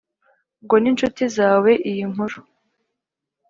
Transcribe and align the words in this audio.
ngo 0.63 0.75
n’inshuti 0.81 1.23
zawe 1.35 1.71
iyi 1.89 2.03
nkuru 2.11 2.37